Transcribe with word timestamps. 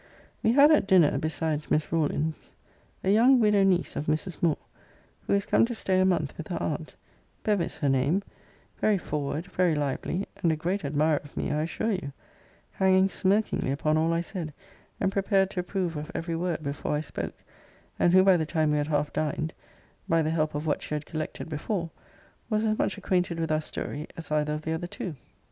]We 0.43 0.53
had 0.53 0.71
at 0.71 0.87
dinner, 0.87 1.15
besides 1.19 1.69
Miss 1.69 1.91
Rawlins, 1.91 2.53
a 3.03 3.11
young 3.11 3.39
widow 3.39 3.61
niece 3.63 3.95
of 3.95 4.07
Mrs. 4.07 4.41
Moore, 4.41 4.57
who 5.27 5.33
is 5.33 5.45
come 5.45 5.63
to 5.67 5.75
stay 5.75 5.99
a 5.99 6.05
month 6.05 6.35
with 6.39 6.47
her 6.47 6.57
aunt 6.59 6.95
Bevis 7.43 7.77
her 7.77 7.87
name; 7.87 8.23
very 8.79 8.97
forward, 8.97 9.45
very 9.45 9.75
lively, 9.75 10.25
and 10.37 10.51
a 10.51 10.55
great 10.55 10.83
admirer 10.83 11.17
of 11.23 11.37
me, 11.37 11.51
I 11.51 11.61
assure 11.61 11.91
you; 11.91 12.13
hanging 12.71 13.09
smirkingly 13.09 13.71
upon 13.71 13.95
all 13.95 14.11
I 14.11 14.21
said; 14.21 14.55
and 14.99 15.11
prepared 15.11 15.51
to 15.51 15.59
approve 15.59 15.95
of 15.95 16.09
every 16.15 16.35
word 16.35 16.63
before 16.63 16.95
I 16.95 17.01
spoke: 17.01 17.35
and 17.99 18.11
who, 18.11 18.23
by 18.23 18.37
the 18.37 18.45
time 18.47 18.71
we 18.71 18.79
had 18.79 18.87
half 18.87 19.13
dined, 19.13 19.53
(by 20.09 20.23
the 20.23 20.31
help 20.31 20.55
of 20.55 20.65
what 20.65 20.81
she 20.81 20.95
had 20.95 21.05
collected 21.05 21.47
before,) 21.47 21.91
was 22.49 22.65
as 22.65 22.75
much 22.79 22.97
acquainted 22.97 23.39
with 23.39 23.51
our 23.51 23.61
story 23.61 24.07
as 24.17 24.31
either 24.31 24.53
of 24.55 24.63
the 24.63 24.73
other 24.73 24.87
two. 24.87 25.15